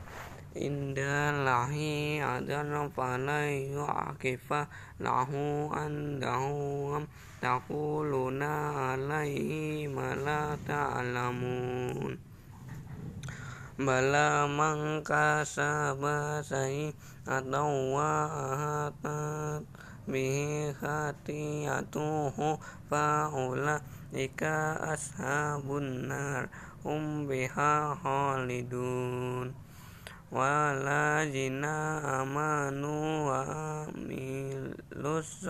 [0.58, 4.66] indallahi adan fala yu'akifa
[4.98, 7.06] lahu andahum
[7.38, 12.18] taquluna alaihi ma la ta'lamun.
[13.78, 17.54] Bala man kasaba sayyi'atan
[17.94, 19.62] wa ahatat
[20.10, 22.58] bihi khatiyatuhu
[22.90, 26.50] fa ulaika ashabun nar
[26.82, 27.94] hum biha
[30.32, 33.40] waladzina amanu wa
[33.88, 35.48] amilus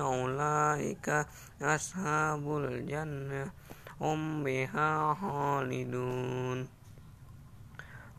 [0.00, 1.28] ulaika
[1.60, 3.52] ashabul jannah
[4.00, 5.12] hum biha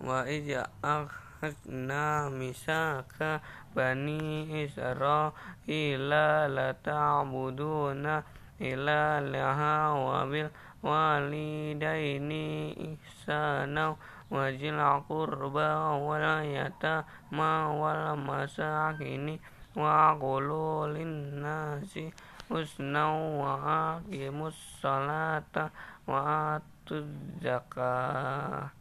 [0.02, 3.42] wa ija akhadna misaka
[3.74, 8.26] bani israila la ta'buduna
[8.62, 10.50] ila laha wa bil
[10.82, 13.94] walidaini ihsana
[14.34, 19.38] wajil qurba wal yatama wal masakin
[19.78, 22.10] wa qulu lin nasi
[22.50, 23.54] husna wa
[23.96, 25.72] aqimus salata
[26.10, 27.08] wa atuz
[27.40, 28.74] zakah.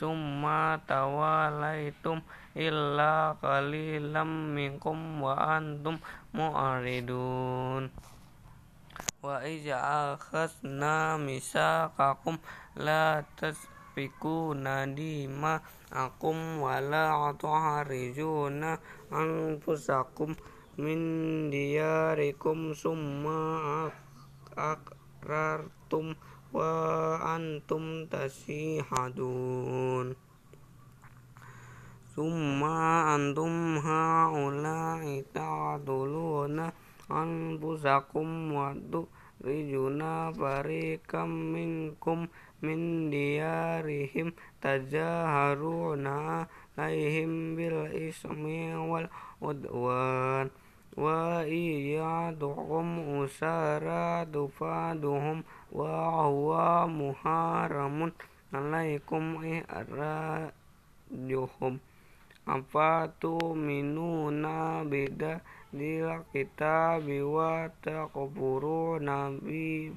[0.00, 2.24] Summa tawalaitum
[2.56, 6.00] illa qalilam minkum wa antum
[6.32, 7.92] mu'ridun
[9.20, 9.76] wa iza
[10.16, 12.40] akhadna misaqakum
[12.80, 18.80] la tasfikuna dima'akum wa la tuharijuna
[19.12, 20.32] anfusakum
[20.80, 23.92] min diyarikum summa
[24.56, 26.16] akrartum
[26.56, 26.72] wa
[27.20, 30.16] antum tasihadun.
[32.16, 35.49] Summa antum haula'i ta'duluna
[37.10, 42.30] anfusakum wa tukhrijuna fariqam minkum
[42.62, 44.32] min diyarihim
[44.62, 46.46] tajaharuna
[46.78, 49.10] alaihim bil ismi wal
[49.42, 50.48] udwan.
[50.96, 56.26] Wa iyaduhum usara tufaduhum wa
[62.50, 65.40] ihrajuhum afatu minuna bida
[65.72, 69.92] dil kitabi wa takfuruna bi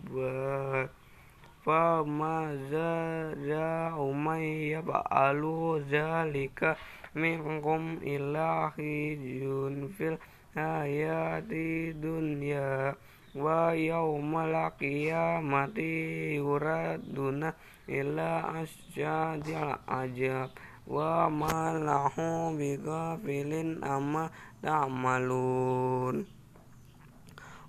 [1.65, 6.77] fa ma zaja'u may yab'alu zalika
[7.15, 10.19] minkum ilahi jun fil
[10.53, 12.93] hayati dunya.
[13.33, 17.49] Wa yaumal qiyamati yuraduna
[17.89, 20.53] ila asyadil ajab
[20.87, 23.51] وما لهم بغافل
[23.83, 24.29] أما
[24.63, 26.25] تعملون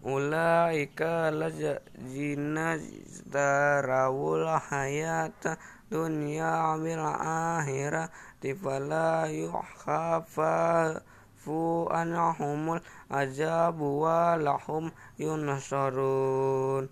[0.07, 5.43] أولئك الذين اشتروا الحياة
[5.93, 8.11] الدنيا بالآخرة
[8.65, 10.41] فلا يخفف
[11.91, 16.89] عنهم العذاب ولهم ينصرون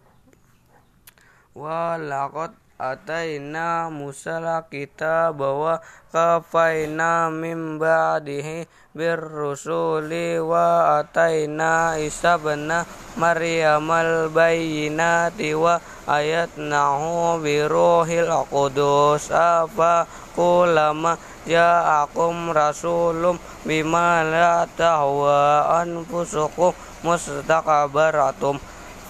[1.55, 5.75] ولقد ataina musal kitaba wa
[6.13, 12.85] kafaina min ba'dihi birrusuli wa ataina isa bana
[13.17, 19.33] maryamal bayyinati wa ayatnahu biruhil qudus.
[19.33, 20.05] Afa
[20.37, 21.17] kulama
[21.49, 28.59] ja'akum rasulum bima la tahwa anfusukum mustakbaratum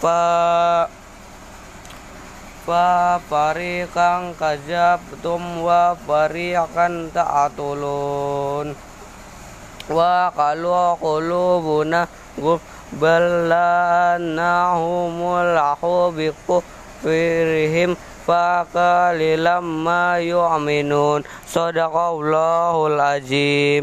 [0.01, 0.89] fa
[2.67, 8.67] fa fariqan kadzabtum wa fariqan ta'tulun
[9.91, 12.07] wa qalu qulubuna
[13.01, 15.57] ballanahumul
[16.13, 16.61] biqu
[17.03, 21.25] firihim qalilam ma yu'minun.
[21.49, 23.81] Sadaqallahul azim